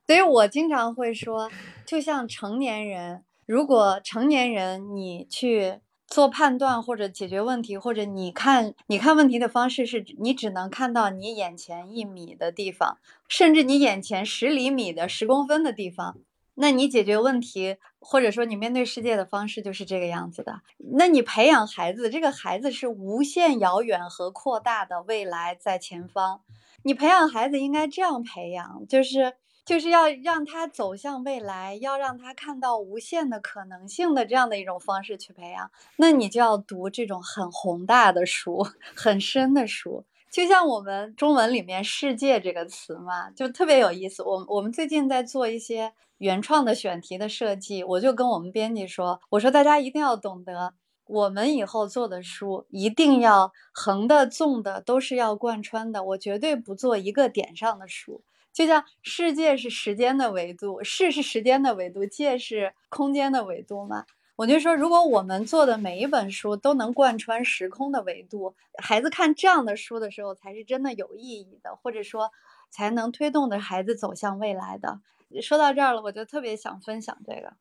[0.06, 1.50] 所以我经常会说，
[1.84, 3.24] 就像成年人。
[3.44, 16.18] 如果成年人你去做判断或者解决问题，或者你看你看问题的方式是你只能看到你眼前一米的地方，甚至你眼前十厘米的十公分的地方，
[16.58, 20.60] 那你解决问题或者说你面对世界的方式就是这个样子的。
[20.96, 26.42] 那你培养孩子，这个孩子是无限遥远和扩大的未来在前方，
[26.82, 29.34] 你培养孩子应该这样培养，就是。
[29.68, 35.70] 就是要让他走向未来，要让他看到无限的可能性的这样的一种方式去培养。
[35.96, 38.66] 那你就要读这种很宏大的书、
[38.96, 40.06] 很深的书。
[40.30, 44.22] 就像我们中文里面“世界”这个词嘛，就特别有意思。
[44.22, 50.74] 我我们最近在做一些原创的选题的设计，我就跟我们编辑说：“我说大家一定要懂得，
[51.06, 56.04] 我们以后做的书一定要横的、纵的都是要贯穿的。
[56.04, 64.04] 我绝对不做一个点上的书。”就像世界是时间的维度，世是时间的维度，界是空间的维度嘛。
[64.38, 72.30] 我就说，如果我们做的每一本书都能贯穿时空的维度，孩子看这样的书的时候，才是真的有意义的，或者说
[72.70, 75.00] 才能推动着孩子走向未来的。
[75.42, 77.54] 说到这儿了，我就特别想分享这个。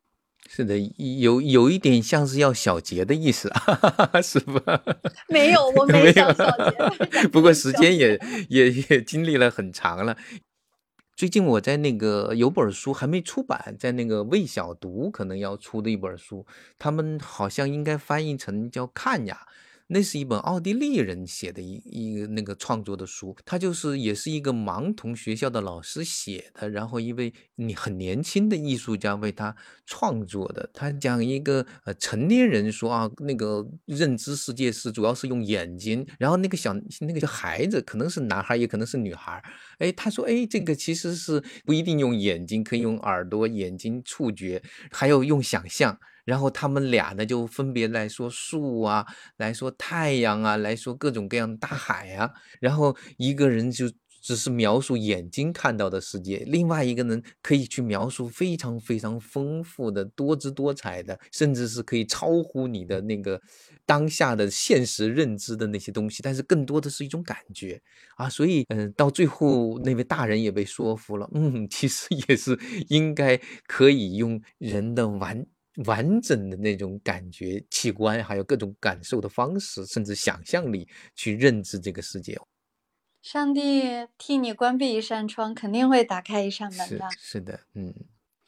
[0.48, 0.78] 是的，
[1.20, 3.52] 有有一点像是要小结的意思，
[4.22, 4.80] 是吧？
[5.30, 7.28] 没有，我没想小结。
[7.34, 10.16] 不过时间也也也经历了很长了。
[11.18, 16.46] 最近我在那个有本书还没出版，在那个魏小读可能要出的一本书，
[16.78, 19.48] 他们好像应该翻译成叫看呀。
[19.88, 30.70] 那是一本奥地利人写的一一个那个创作的书，他就是也是一个盲童学校的老师写的，然后一位你很年轻的艺术家为他创作的。
[30.74, 39.42] 他讲一个呃成年人说啊，那个认知世界是主要是用眼睛，然后那个小那个孩子可能是男孩也可能是女孩，
[39.78, 45.98] 哎，他说哎这个其实是不一定用眼睛，可以用耳朵、眼睛、触觉，还有用想象。
[46.28, 49.06] 然后他们俩呢，就分别来说树啊，
[49.38, 52.30] 来说太阳啊，来说各种各样的大海啊。
[52.60, 53.86] 然后一个人就
[54.22, 63.40] 只是描述眼睛看到的世界，另外一个人可以去描述非常非常丰富的、多姿多彩的，甚至是可以超乎你的那个
[63.86, 66.22] 当下的现实认知的那些东西。
[66.22, 67.82] 但是更多的是一种感觉
[68.18, 68.28] 啊。
[68.30, 72.60] 所以，嗯，到最后那位大人也被说服了，嗯，其实也是
[72.90, 75.46] 应该可以用人的完。
[75.86, 82.38] 完整的那种感觉器官，还有各种感受的方式，甚至想象力去认知这个世界。
[83.22, 87.18] 上帝替你关闭一扇窗，肯定会打开一扇门的。
[87.20, 87.94] 是的，嗯。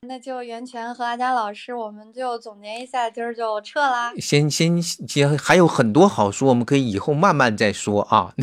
[0.08, 4.14] 那就袁泉和阿佳老师，我们就总结一下，今儿就撤啦。
[4.16, 8.34] 先先先，还有很多好书，我们可以以后慢慢再说啊。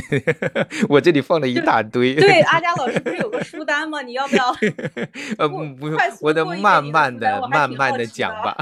[0.90, 2.14] 我这里放了一大堆。
[2.14, 4.02] 对，阿 佳老师不是有个书单吗？
[4.02, 4.54] 你要不要？
[5.38, 8.54] 呃，不不用，我得慢慢的、慢慢的讲吧。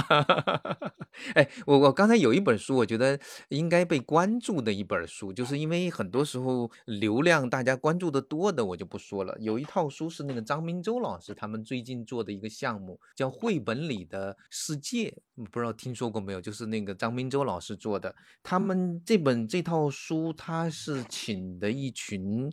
[1.35, 9.37] 哎，我我刚才有一本书，我觉得应该被关注的一本书，就是因为很多时候流量大家关注的多的，我就不说了。
[9.40, 12.83] 有一套书是那个张明洲老师他们最近做的一个项目。
[13.14, 15.16] 叫绘本里的世界，
[15.50, 16.40] 不知道听说过没有？
[16.40, 18.14] 就是那个张明洲老师做的。
[18.42, 22.52] 他们这本这套书，他是请的一群。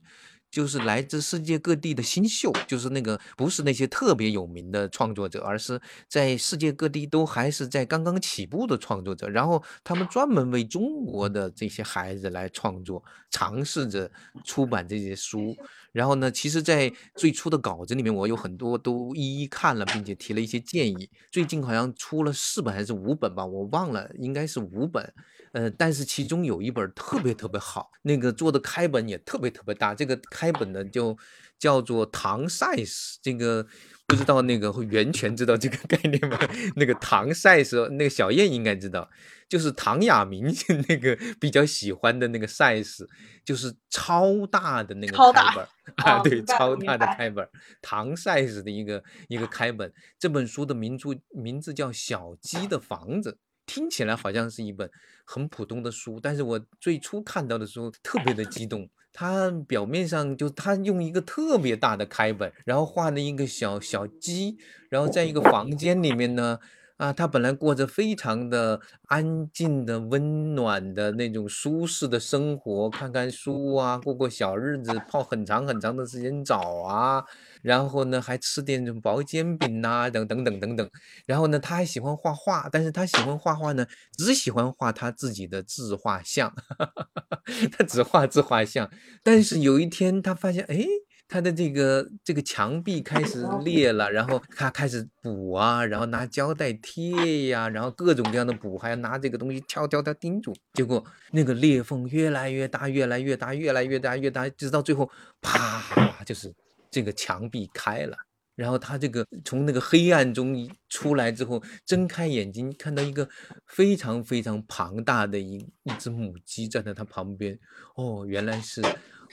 [0.51, 9.29] 就是来自世界各地的新秀，就是那个不是那些特别有名的创作者，而是在世界各地都还是在刚刚起步的创作者。
[9.29, 14.11] 然后他们专门为中国的这些孩子来创作，尝试着
[14.43, 15.55] 出版这些书。
[15.91, 21.10] 然后呢，其实，在最初的稿子里面，我有很多都一一看了，并且提了一些建议。
[21.32, 25.13] 最近好像出了四本还是五本吧，我忘了，应该是五本。
[25.51, 29.93] 呃，但是其中有一本特别特别好，那个做的开本也特别特别大。
[29.93, 31.17] 这个开本呢就
[31.60, 33.67] 叫做唐赛斯这个
[34.12, 36.38] 不知道那个袁泉知道这个概念吗？
[36.76, 39.10] 那个唐 size，那个小燕应该知道，
[39.47, 40.54] 就是唐亚明
[40.89, 43.08] 那个比较喜欢的那个 size，
[43.45, 45.65] 就是超大的那个开本
[46.06, 47.47] 啊，对，超大的开本，
[47.82, 49.89] 唐 size 的一个一个开本。
[50.19, 53.32] 这本书的名著名字叫《小鸡的房子》。
[53.68, 54.89] 听起来好像是一本
[55.24, 64.57] 很普通的书，但是我最初看到的时候特别的激动，他表面上就他用一个特别大的开本，然后画了一个小小鸡，
[64.89, 66.59] 然后在一个房间里面呢。
[67.02, 77.24] 啊，他本来过着非常的安静的、温暖的那种舒适的生活，看看书啊，过过小日子，泡很长很长的时间澡啊，
[77.64, 80.88] 然后呢，还吃点种薄煎饼呐，等等等等等。
[81.26, 86.54] 然后呢，他还喜欢画画，但是他喜欢画画呢，只喜欢画他自己的自画像，
[87.76, 88.88] 他只画自画像。
[89.24, 90.86] 但是有一天，他发现，哎。
[91.32, 101.01] 他的这个这个墙壁开始裂了，然后他开始补啊，然后拿胶带贴呀，然后各种各样的补，还要拿这个东西敲敲敲钉住，结果
[101.32, 105.09] 那个裂缝越来越大，越来越大，越来越大，越大，直到最后，
[105.39, 106.53] 啪，就是
[106.89, 108.17] 这个墙壁开了，
[108.57, 113.29] 然后他这个从那个黑暗中出来之后，睁开眼睛看到一个
[113.67, 117.57] 非常非常庞大的一一只母鸡站在他旁边，
[117.95, 118.82] 哦，原来是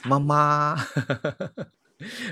[0.04, 0.76] 妈妈。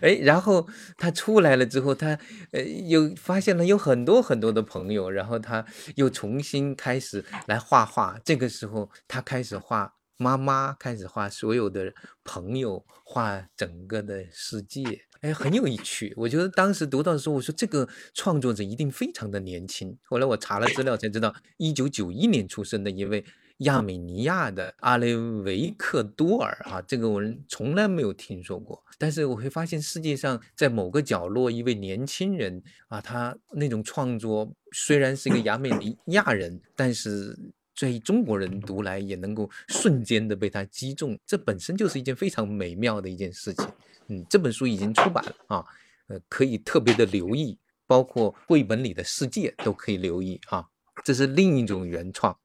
[0.01, 2.19] 哎，然后他出来了之后，他
[2.53, 5.65] 呃又发现了有很多很多的朋友，然后他
[5.97, 8.19] 又重新开始来画画。
[8.25, 11.93] 这个时候，他开始画妈妈，开始画所有的
[12.25, 15.03] 朋友，画整个的世界。
[15.21, 16.13] 哎，很有趣。
[16.17, 19.99] 我觉得当时读到的时候，我说这个创作者一定非常的年轻。
[20.05, 23.25] 后来我查了资料才知道，一九九一年出生的一位。
[23.59, 28.83] 亚美尼亚的阿雷维克多尔啊，这个我从来没有听说过。
[28.99, 37.37] 但是我会发现，世界上在某个角落，一位年轻人啊，他那种创作虽然是一个亚美尼 亚人，但是
[37.75, 43.67] 在中国人读来也能够瞬间的被他击中，这本身就是一件非常美妙的一件事情。
[44.09, 45.65] 嗯，这本书已经出版了啊，
[46.09, 50.67] 呃，可以特别的留意，包括绘本里的世界都可以留意啊，
[51.05, 52.37] 这是另一种原创。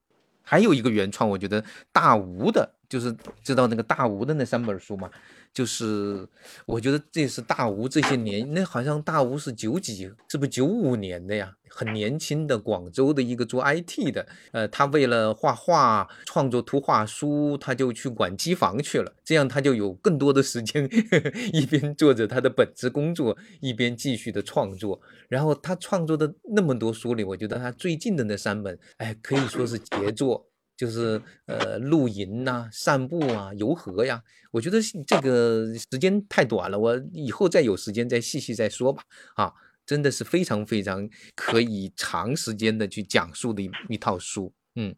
[0.43, 5.09] 还有一个原创，我觉得大吴的，就是知道那个大吴的那三本书嘛。
[5.53, 6.25] 就是
[6.65, 11.53] 我觉得这是大吴这些年，那好像大吴是九几，是不是九五年的呀？
[11.73, 20.89] 很年轻的广州的一个做 IT 的，呃，他为了画画创作图画书，他就去管机房去了，这样他就有更多的时间，
[21.51, 25.01] 一边做着他的本职工作，一边继续的创作。
[25.27, 30.50] 然后他创作的那么多书里，我觉得他最近的那三本，哎，可以说是杰作。
[30.81, 39.03] 就是呃露营呐、散步啊、游河呀，我觉得这个时间太短了，我以后再有时间再细细再说吧。
[39.35, 39.53] 啊，
[39.85, 44.51] 真的是非常非常可以长时间的去讲述的一一套书。
[44.73, 44.95] 嗯，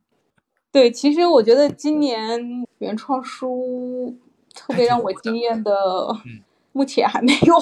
[0.71, 2.39] 对，其实我觉得今年
[2.77, 4.17] 原创书
[4.55, 6.15] 特别让我惊艳的，
[6.71, 7.55] 目前还没有。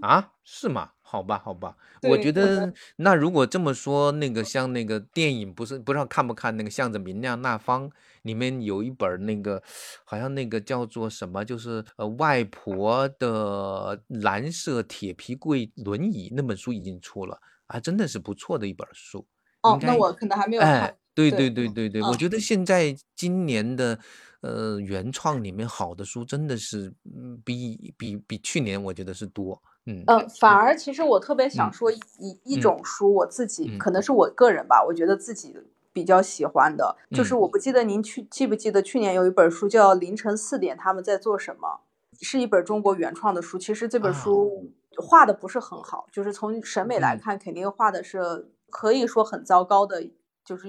[0.00, 0.32] 啊？
[0.42, 0.92] 是吗？
[1.12, 7.86] 好吧，好吧，我觉得那如果这么说，那个像那个电影，不是不知道看不看那个《向着明亮那方》
[8.22, 9.62] 里面有一本那个，
[10.06, 19.26] 好像那个叫做什么，就是呃外婆的蓝色铁皮柜轮椅那本书已经出了，啊，真的是不错的一本书。
[19.60, 20.96] 哦，那我可能还没有看。
[21.14, 23.98] 对对对对对，我觉得现在今年的
[24.40, 29.62] 呃原创里面好的书真的是嗯比比比去年我觉得是多。
[29.86, 30.04] 嗯
[30.40, 32.00] 反而其实我特别想说一
[32.44, 35.56] 一种书，我自己可能是我个人吧，我觉得自己
[35.92, 41.80] 比较喜欢的，就是我不记得您去记不记得去年有一本书叫《凌晨四点他们在做什么》，
[42.24, 43.58] 是一本中国原创的书。
[43.58, 50.02] 其实这本书画的不是很好，就是从审美来看，肯定画的是可以说很糟糕的。
[50.44, 50.68] 就是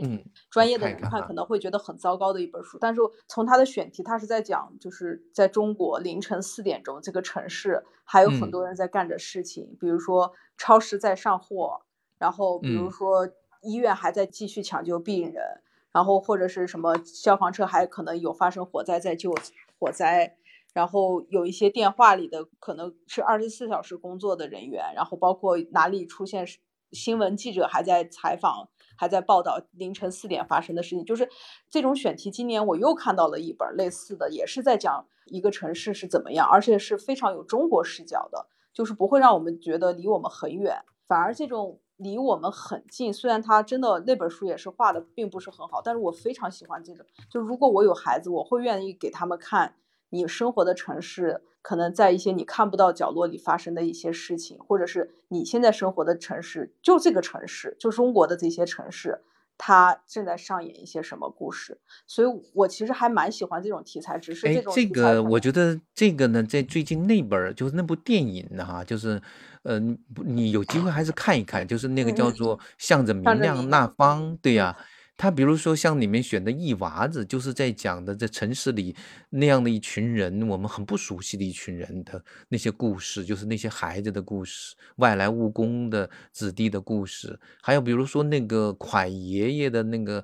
[0.49, 11.82] 专业的人看可能会觉得很糟糕的一本书，但是从它的选题，它是在讲就是在中国凌晨四点钟这个城市还有很多人在干着事情，比如说超市在上货，
[12.17, 13.28] 然后比如说
[13.61, 15.43] 医院还在继续抢救病人，
[15.91, 19.34] 然后或者是什么消防车还可能有发生火灾在救
[19.80, 20.38] 火灾，
[20.74, 26.45] 然后有一些电话里的可能是二十四小时工作的人员，然后包括哪里出现
[26.94, 28.70] 新闻记者还在采访。
[28.96, 31.28] 还在报道凌晨四点发生的事情，就是
[31.68, 32.30] 这种选题。
[32.30, 43.12] 今年我又看到了一本类似的，也是在讲一个城市是怎么样，而且是非常有中国视角的，就是不会让我们觉得离我们很远，反而这种离我们很近。
[43.12, 47.04] 虽然他真的那本书也是画的并不是很好，但是我非常喜欢这种。
[47.32, 49.76] 就如果我有孩子，我会愿意给他们看
[50.14, 51.41] 你生活的城市。
[51.64, 59.22] 可能在一些你看不到角落里发生的一些事情，或者是你现在生活的城市，就这个城市，就中国的这些城市，
[59.57, 61.80] 它正在上演一些什么故事？
[62.05, 64.74] 所以我其实还蛮喜欢这种题材，只是这种。
[64.76, 69.22] 这个我觉得这个呢，在最近那本就是那部电影呢，哈，就是，
[69.61, 69.80] 呃，
[70.26, 74.78] 你有机会还是看一看，就是那个叫做《向着明亮那方》，对呀。
[75.16, 78.95] 他比如说像里面选的一娃子，就是在讲的在城市里
[79.30, 90.24] 那样的一群人，我们很不熟悉的一群人的那些故事，就是那些孩子的故事，外来务工的子弟的故事，还有比如说那个蒯爷爷的那个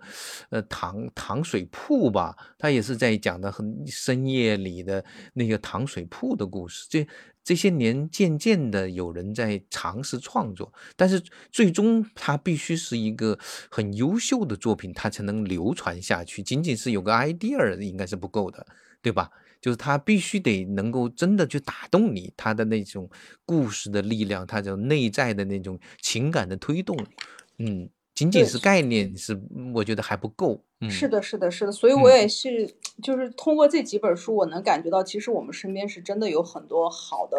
[0.49, 7.07] 呃糖糖水铺吧，他也是在讲的很深夜里的那个糖水铺的故事，这。
[7.49, 11.19] 这些年，渐渐的有人在尝试创作，但是
[11.51, 13.39] 最终它必须是一个
[13.71, 16.43] 很优秀的作品，它才能流传下去。
[16.43, 18.63] 仅仅是有个 idea 应该是不够的，
[19.01, 19.31] 对吧？
[19.59, 23.09] 就是它必须得能够真的去打动你，它的那种
[23.47, 26.95] 故事的力量，它的内在的那种情感的推动，
[27.57, 27.89] 嗯。
[28.13, 29.41] 仅仅是概念是，
[29.73, 30.61] 我觉得还不够。
[30.87, 32.69] 是的，是的，是的，所以我也是，
[33.01, 37.37] 就是通过这几本书，我能感觉到，其实我们身边是真的有很多好的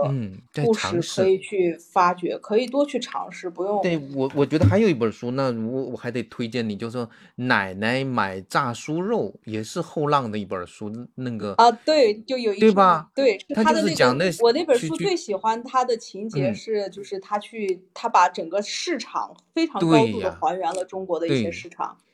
[0.65, 3.83] 故事可以去发掘，可以多去尝试，不用。
[3.83, 13.11] 对我，我觉得还有一本书，那我我还得推荐你，就是奶奶买炸酥肉，也是后浪的一本书，那个啊，对，就有一对吧？
[13.15, 20.71] 对，他的那个我那本书最喜欢他的情节是，就是他去他把整个市场非常高度的还原。
[20.71, 22.10] 了中国的一些市场，对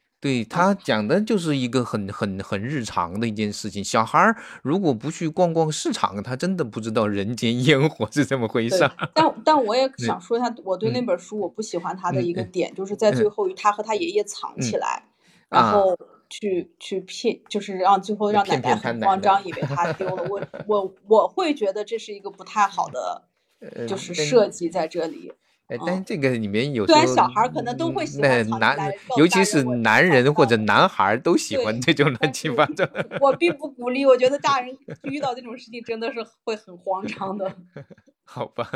[0.49, 3.85] 他讲的就是一个很很很日常的一件事情。
[3.85, 8.91] 小孩儿如果不去逛逛市场，他真的不知道人间烟火是怎么回事。
[9.14, 15.05] 但但我也 想说一下，我对那本书我不喜欢他的一个点，就是在最后他和他爷爷藏起来，
[15.49, 15.97] 然后
[16.29, 20.25] 去去骗，就是让最后让奶奶很慌张，以为他丢了。
[20.29, 23.23] 我我我会觉得这是一个不太好的，
[23.87, 25.33] 就是设计在这里。
[25.69, 28.79] 哎，但是这个里面有，虽然小孩可能都会喜欢男，
[29.17, 32.89] 尤其是男人或者男孩都喜欢这种乱七八糟。
[33.21, 37.53] 我并不鼓励，我觉得大人遇到这种事情真的是会很慌张的。
[38.23, 38.71] 好吧，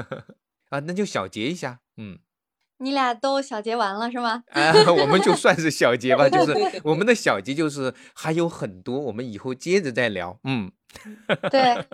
[0.71, 2.19] 啊，那就小结一下，嗯。
[2.83, 4.43] 你俩都小结完了是吗？
[4.49, 10.73] 啊，我们就算是小结吧，就是我们的小结就是还有很多，我们以后接着再聊，嗯。
[11.53, 11.85] 对，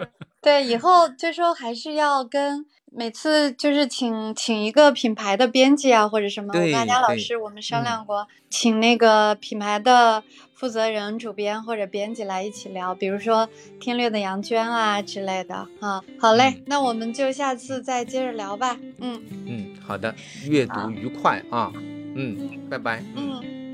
[0.40, 2.64] 对，以后就说还是要跟。
[2.96, 10.24] 每次就是请请一个品牌的编辑啊，或者什么，大家老师我们商量过，请那个品牌的
[10.54, 13.46] 负责人、主编或者编辑来一起聊，比如说
[13.78, 16.02] 天略的杨娟啊之类的啊。
[16.18, 18.78] 好嘞，那我们就下次再接着聊吧。
[18.98, 20.14] 嗯嗯，好的，
[20.48, 21.70] 阅读愉快啊。
[21.74, 23.02] 嗯，拜拜。
[23.14, 23.65] 嗯。